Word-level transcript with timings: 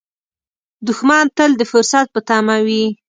دښمن 0.87 1.25
تل 1.37 1.51
د 1.57 1.61
فرصت 1.71 2.07
په 2.13 2.19
تمه 2.27 2.57
وي 2.65 2.85